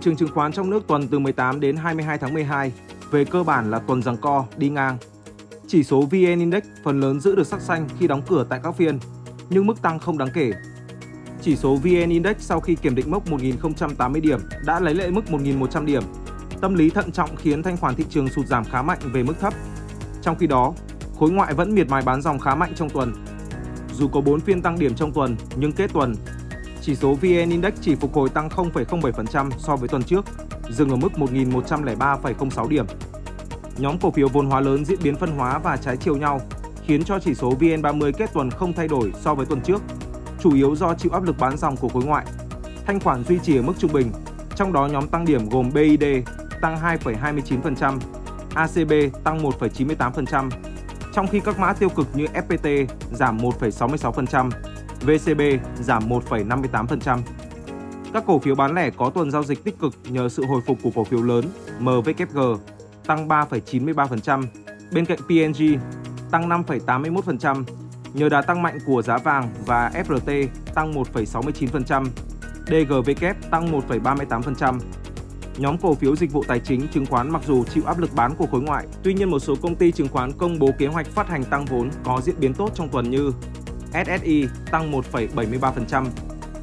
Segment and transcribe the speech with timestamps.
[0.00, 2.72] Trường chứng khoán trong nước tuần từ 18 đến 22 tháng 12
[3.10, 4.96] về cơ bản là tuần giằng co đi ngang.
[5.66, 8.76] Chỉ số VN Index phần lớn giữ được sắc xanh khi đóng cửa tại các
[8.76, 8.98] phiên,
[9.50, 10.52] nhưng mức tăng không đáng kể.
[11.42, 15.24] Chỉ số VN Index sau khi kiểm định mốc 1.080 điểm đã lấy lại mức
[15.28, 16.02] 1.100 điểm.
[16.60, 19.40] Tâm lý thận trọng khiến thanh khoản thị trường sụt giảm khá mạnh về mức
[19.40, 19.54] thấp.
[20.22, 20.72] Trong khi đó,
[21.18, 23.12] khối ngoại vẫn miệt mài bán dòng khá mạnh trong tuần.
[23.94, 26.14] Dù có 4 phiên tăng điểm trong tuần, nhưng kết tuần
[26.82, 30.24] chỉ số VN Index chỉ phục hồi tăng 0,07% so với tuần trước,
[30.70, 32.86] dừng ở mức 1.103,06 điểm.
[33.78, 36.40] Nhóm cổ phiếu vốn hóa lớn diễn biến phân hóa và trái chiều nhau,
[36.86, 39.82] khiến cho chỉ số VN30 kết tuần không thay đổi so với tuần trước,
[40.40, 42.26] chủ yếu do chịu áp lực bán dòng của khối ngoại.
[42.86, 44.12] Thanh khoản duy trì ở mức trung bình,
[44.56, 46.04] trong đó nhóm tăng điểm gồm BID
[46.62, 47.98] tăng 2,29%,
[48.54, 48.92] ACB
[49.24, 50.50] tăng 1,98%,
[51.12, 54.50] trong khi các mã tiêu cực như FPT giảm 1,66%,
[55.00, 55.40] VCB
[55.80, 57.18] giảm 1,58%.
[58.12, 60.78] Các cổ phiếu bán lẻ có tuần giao dịch tích cực nhờ sự hồi phục
[60.82, 61.44] của cổ phiếu lớn
[61.80, 62.58] MWG
[63.06, 64.44] tăng 3,93%,
[64.92, 65.78] bên cạnh PNG
[66.30, 67.64] tăng 5,81%,
[68.14, 72.04] nhờ đà tăng mạnh của giá vàng và FRT tăng 1,69%,
[72.66, 74.78] DGVK tăng 1,38%.
[75.56, 78.34] Nhóm cổ phiếu dịch vụ tài chính chứng khoán mặc dù chịu áp lực bán
[78.34, 81.06] của khối ngoại, tuy nhiên một số công ty chứng khoán công bố kế hoạch
[81.06, 83.32] phát hành tăng vốn có diễn biến tốt trong tuần như
[83.92, 86.06] SSI tăng 1,73%,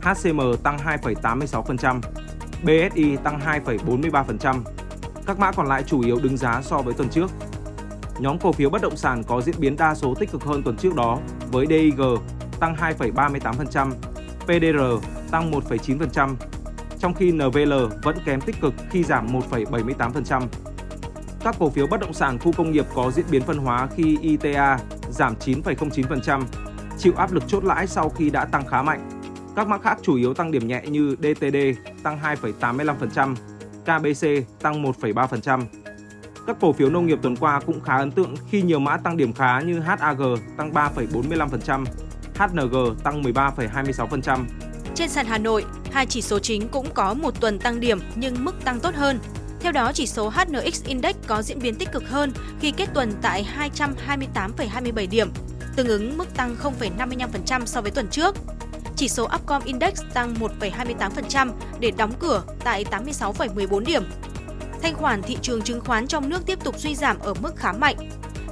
[0.00, 2.00] HCM tăng 2,86%,
[2.62, 4.60] BSI tăng 2,43%.
[5.26, 7.30] Các mã còn lại chủ yếu đứng giá so với tuần trước.
[8.18, 10.76] Nhóm cổ phiếu bất động sản có diễn biến đa số tích cực hơn tuần
[10.76, 11.18] trước đó
[11.52, 12.00] với DIG
[12.60, 13.90] tăng 2,38%,
[14.40, 16.34] PDR tăng 1,9%,
[16.98, 20.42] trong khi NVL vẫn kém tích cực khi giảm 1,78%.
[21.44, 24.18] Các cổ phiếu bất động sản khu công nghiệp có diễn biến phân hóa khi
[24.22, 24.78] ITA
[25.10, 26.42] giảm 9,09%,
[26.98, 29.10] chịu áp lực chốt lãi sau khi đã tăng khá mạnh.
[29.56, 31.56] Các mã khác chủ yếu tăng điểm nhẹ như DTD
[32.02, 33.34] tăng 2,85%,
[33.84, 35.62] KBC tăng 1,3%.
[36.46, 39.16] Các cổ phiếu nông nghiệp tuần qua cũng khá ấn tượng khi nhiều mã tăng
[39.16, 40.18] điểm khá như HAG
[40.56, 41.84] tăng 3,45%,
[42.38, 44.44] HNG tăng 13,26%.
[44.94, 45.64] Trên sàn Hà Nội,
[45.96, 49.18] hai chỉ số chính cũng có một tuần tăng điểm nhưng mức tăng tốt hơn.
[49.60, 53.12] Theo đó, chỉ số HNX Index có diễn biến tích cực hơn khi kết tuần
[53.22, 53.46] tại
[53.76, 55.28] 228,27 điểm,
[55.76, 58.36] tương ứng mức tăng 0,55% so với tuần trước.
[58.96, 64.02] Chỉ số Upcom Index tăng 1,28% để đóng cửa tại 86,14 điểm.
[64.82, 67.72] Thanh khoản thị trường chứng khoán trong nước tiếp tục suy giảm ở mức khá
[67.72, 67.96] mạnh.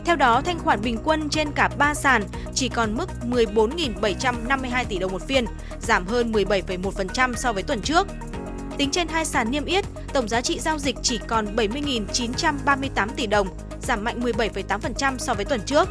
[0.05, 2.23] Theo đó, thanh khoản bình quân trên cả 3 sàn
[2.55, 5.45] chỉ còn mức 14.752 tỷ đồng một phiên,
[5.81, 8.07] giảm hơn 17,1% so với tuần trước.
[8.79, 13.27] Tính trên hai sàn niêm yết, tổng giá trị giao dịch chỉ còn 70.938 tỷ
[13.27, 13.49] đồng,
[13.83, 15.89] giảm mạnh 17,8% so với tuần trước.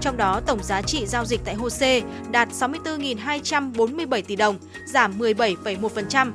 [0.00, 2.00] Trong đó, tổng giá trị giao dịch tại HOSE
[2.30, 6.32] đạt 64.247 tỷ đồng, giảm 17,1%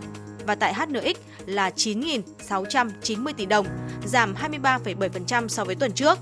[0.48, 1.16] và tại HNX
[1.46, 3.68] là 9.690 tỷ đồng,
[4.06, 6.20] giảm 23,7% so với tuần trước.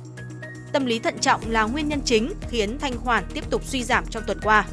[0.77, 4.05] Tâm lý thận trọng là nguyên nhân chính khiến thanh khoản tiếp tục suy giảm
[4.09, 4.65] trong tuần qua.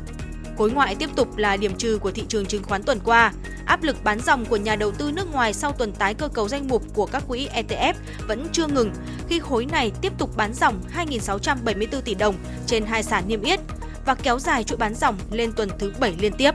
[0.59, 3.33] Khối ngoại tiếp tục là điểm trừ của thị trường chứng khoán tuần qua.
[3.67, 6.49] Áp lực bán dòng của nhà đầu tư nước ngoài sau tuần tái cơ cấu
[6.49, 7.95] danh mục của các quỹ ETF
[8.29, 8.93] vẫn chưa ngừng
[9.29, 12.35] khi khối này tiếp tục bán dòng 2.674 tỷ đồng
[12.67, 13.61] trên hai sàn niêm yết
[14.07, 16.55] và kéo dài chuỗi bán dòng lên tuần thứ 7 liên tiếp.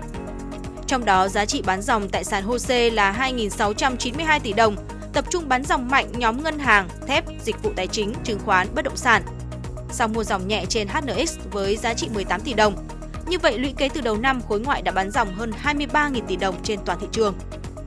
[0.87, 4.75] Trong đó, giá trị bán dòng tại sàn HOSE là 2.692 tỷ đồng,
[5.13, 8.67] tập trung bán dòng mạnh nhóm ngân hàng, thép, dịch vụ tài chính, chứng khoán,
[8.75, 9.23] bất động sản.
[9.91, 12.73] Sau mua dòng nhẹ trên HNX với giá trị 18 tỷ đồng.
[13.27, 16.35] Như vậy, lũy kế từ đầu năm, khối ngoại đã bán dòng hơn 23.000 tỷ
[16.35, 17.35] đồng trên toàn thị trường.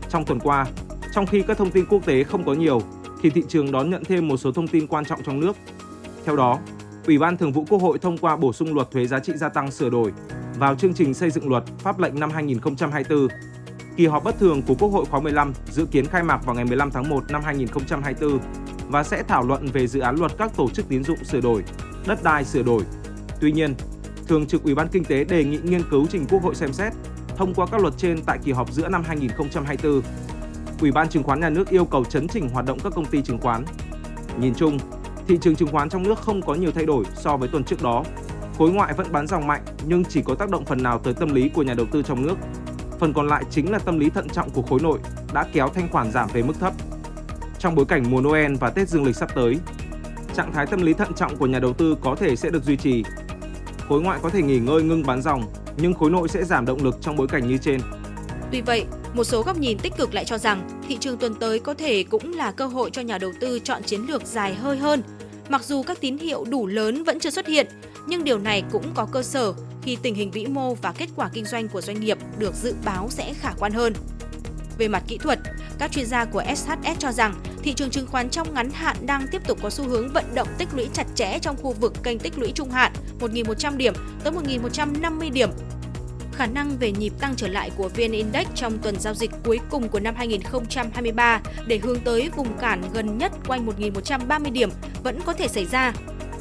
[0.08, 0.66] Trong tuần qua,
[1.14, 2.82] trong khi các thông tin quốc tế không có nhiều,
[3.22, 5.56] thì thị trường đón nhận thêm một số thông tin quan trọng trong nước.
[6.24, 6.58] Theo đó,
[7.06, 9.48] Ủy ban Thường vụ Quốc hội thông qua bổ sung luật thuế giá trị gia
[9.48, 10.12] tăng sửa đổi
[10.58, 13.28] vào chương trình xây dựng luật pháp lệnh năm 2024.
[13.96, 16.64] Kỳ họp bất thường của Quốc hội khóa 15 dự kiến khai mạc vào ngày
[16.64, 18.38] 15 tháng 1 năm 2024
[18.92, 21.64] và sẽ thảo luận về dự án luật các tổ chức tín dụng sửa đổi,
[22.06, 22.82] đất đai sửa đổi.
[23.40, 23.74] Tuy nhiên,
[24.28, 26.92] Thường trực Ủy ban Kinh tế đề nghị nghiên cứu trình Quốc hội xem xét
[27.36, 30.02] thông qua các luật trên tại kỳ họp giữa năm 2024.
[30.80, 33.22] Ủy ban Chứng khoán Nhà nước yêu cầu chấn chỉnh hoạt động các công ty
[33.22, 33.64] chứng khoán.
[34.38, 34.78] Nhìn chung,
[35.28, 37.82] thị trường chứng khoán trong nước không có nhiều thay đổi so với tuần trước
[37.82, 38.04] đó.
[38.58, 41.34] Khối ngoại vẫn bán dòng mạnh nhưng chỉ có tác động phần nào tới tâm
[41.34, 42.34] lý của nhà đầu tư trong nước.
[42.98, 44.98] phần còn lại chính là tâm lý thận trọng của khối nội
[45.32, 46.72] đã kéo thanh khoản giảm về mức thấp.
[47.62, 49.56] Trong bối cảnh mùa Noel và Tết dương lịch sắp tới,
[50.36, 52.76] trạng thái tâm lý thận trọng của nhà đầu tư có thể sẽ được duy
[52.76, 53.04] trì.
[53.88, 55.42] Khối ngoại có thể nghỉ ngơi ngưng bán dòng,
[55.76, 57.80] nhưng khối nội sẽ giảm động lực trong bối cảnh như trên.
[58.52, 61.58] Tuy vậy, một số góc nhìn tích cực lại cho rằng thị trường tuần tới
[61.58, 64.76] có thể cũng là cơ hội cho nhà đầu tư chọn chiến lược dài hơi
[64.76, 65.02] hơn.
[65.48, 67.66] Mặc dù các tín hiệu đủ lớn vẫn chưa xuất hiện,
[68.06, 71.30] nhưng điều này cũng có cơ sở khi tình hình vĩ mô và kết quả
[71.32, 73.92] kinh doanh của doanh nghiệp được dự báo sẽ khả quan hơn.
[74.78, 75.38] Về mặt kỹ thuật,
[75.78, 79.26] các chuyên gia của SHS cho rằng thị trường chứng khoán trong ngắn hạn đang
[79.30, 82.18] tiếp tục có xu hướng vận động tích lũy chặt chẽ trong khu vực kênh
[82.18, 85.50] tích lũy trung hạn 1.100 điểm tới 1.150 điểm
[86.32, 89.60] khả năng về nhịp tăng trở lại của VN Index trong tuần giao dịch cuối
[89.70, 94.70] cùng của năm 2023 để hướng tới vùng cản gần nhất quanh 1.130 điểm
[95.02, 95.92] vẫn có thể xảy ra.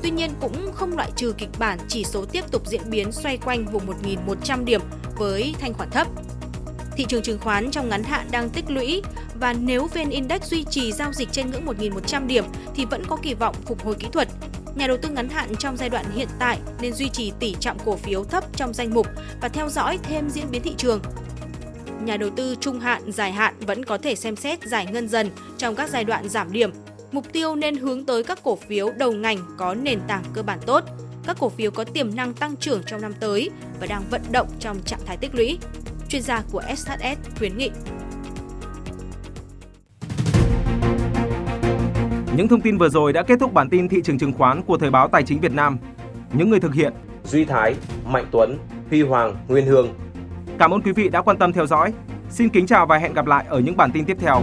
[0.04, 3.38] Tuy nhiên cũng không loại trừ kịch bản chỉ số tiếp tục diễn biến xoay
[3.38, 4.81] quanh vùng 1.100 điểm
[5.18, 6.07] với thanh khoản thấp.
[6.97, 9.01] Thị trường chứng khoán trong ngắn hạn đang tích lũy
[9.39, 12.45] và nếu VN Index duy trì giao dịch trên ngưỡng 1.100 điểm
[12.75, 14.27] thì vẫn có kỳ vọng phục hồi kỹ thuật
[14.75, 17.77] Nhà đầu tư ngắn hạn trong giai đoạn hiện tại nên duy trì tỷ trọng
[17.85, 19.07] cổ phiếu thấp trong danh mục
[19.41, 21.01] và theo dõi thêm diễn biến thị trường.
[22.03, 25.29] Nhà đầu tư trung hạn, dài hạn vẫn có thể xem xét giải ngân dần
[25.57, 26.71] trong các giai đoạn giảm điểm.
[27.11, 30.59] Mục tiêu nên hướng tới các cổ phiếu đầu ngành có nền tảng cơ bản
[30.65, 30.83] tốt,
[31.25, 33.49] các cổ phiếu có tiềm năng tăng trưởng trong năm tới
[33.79, 35.57] và đang vận động trong trạng thái tích lũy.
[36.12, 37.72] Chuyên gia của SHS khuyến nghị
[42.36, 44.78] Những thông tin vừa rồi đã kết thúc bản tin thị trường chứng khoán của
[44.78, 45.78] Thời báo Tài chính Việt Nam.
[46.34, 46.94] Những người thực hiện
[47.24, 47.75] Duy Thái,
[48.06, 48.58] Mạnh Tuấn,
[48.90, 49.88] Huy Hoàng, Nguyên Hương.
[50.60, 51.94] Cảm ơn quý vị đã quan tâm theo dõi.
[52.30, 54.42] Xin kính chào và hẹn gặp lại ở những bản tin tiếp theo.